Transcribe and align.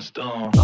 sticky 0.00 0.28
ones 0.28 0.59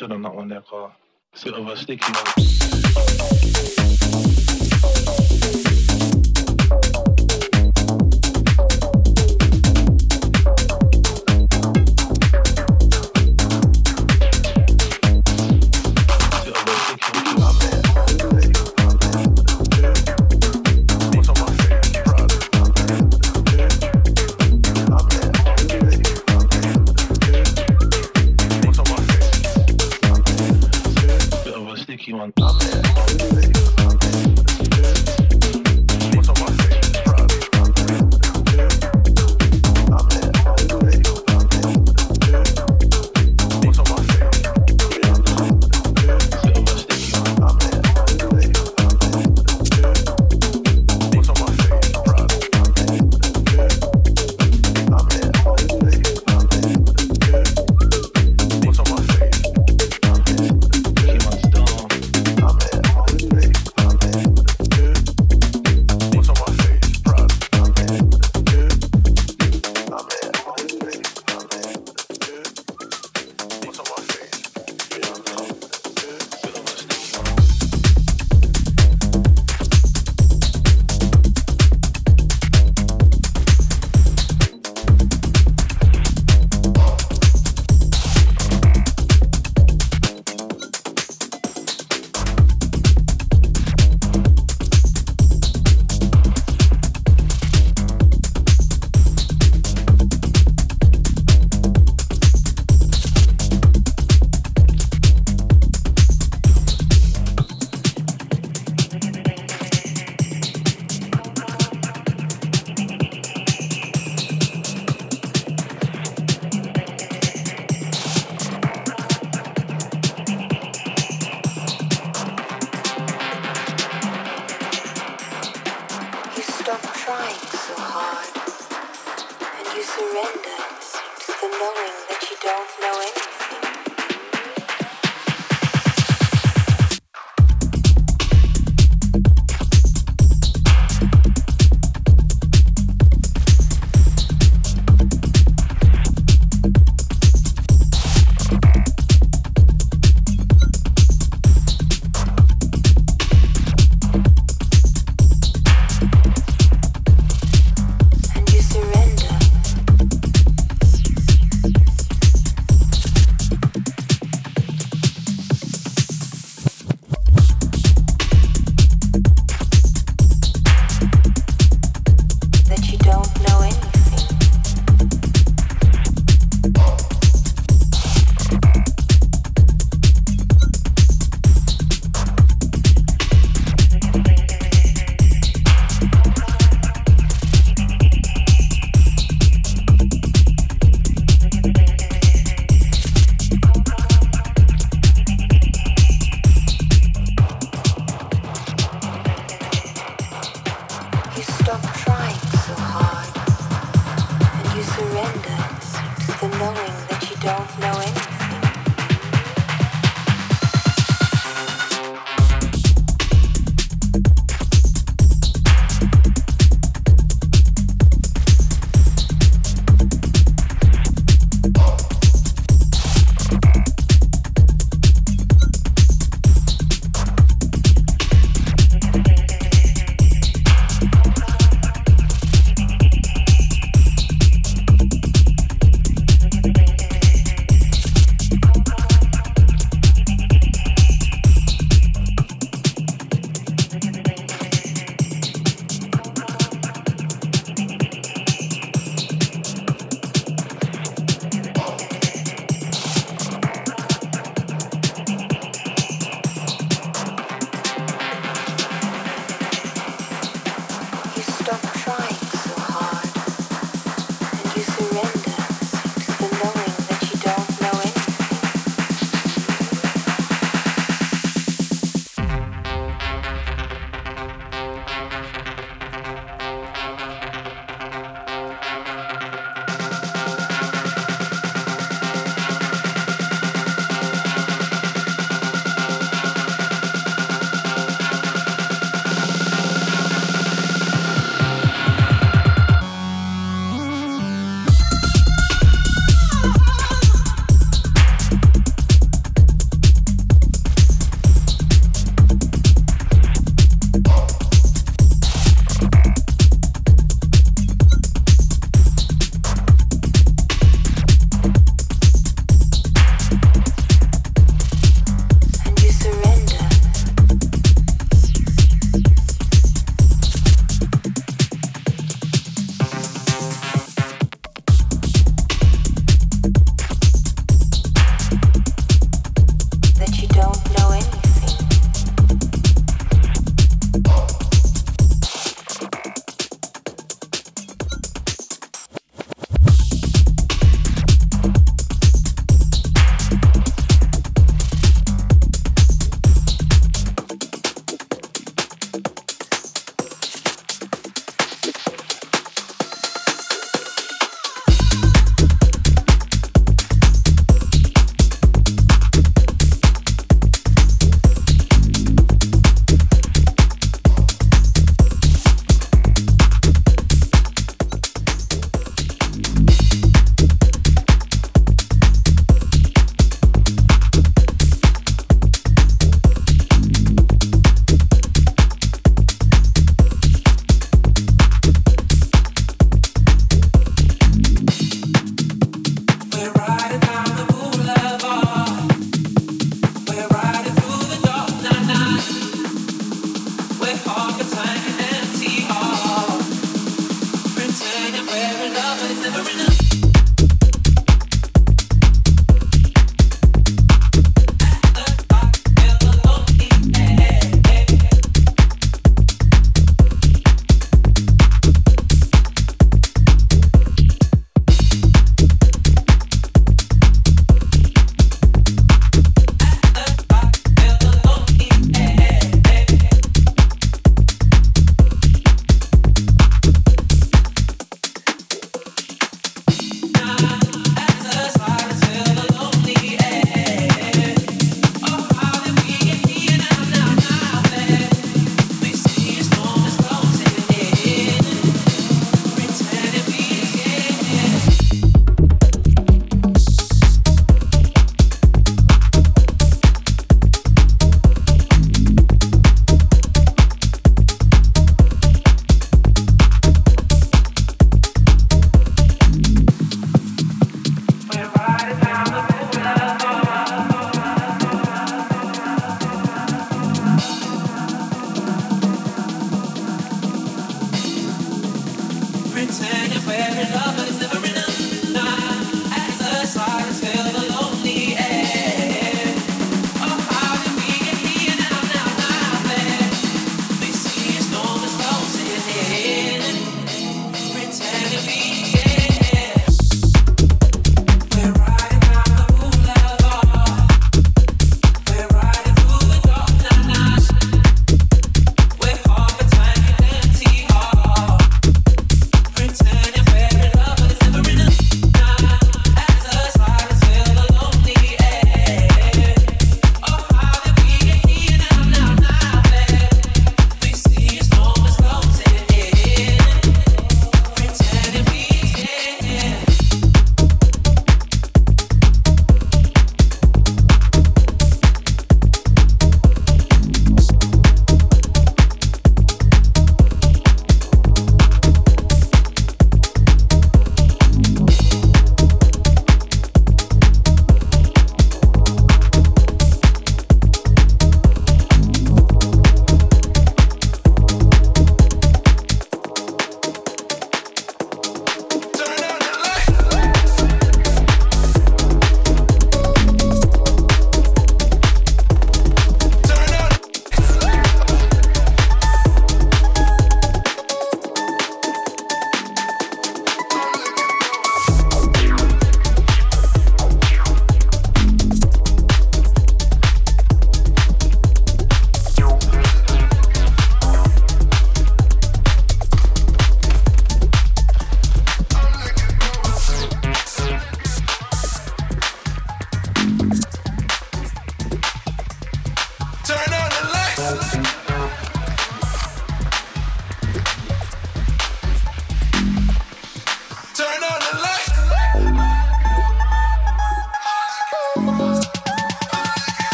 down. 0.00 0.10
we 0.10 0.22
should 0.22 0.26
on 0.26 0.48
that 0.48 0.66
car. 0.66 0.92
Of 1.46 1.68
a 1.68 1.76
sticky 1.76 2.12
one. 6.92 7.03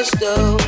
Los 0.00 0.59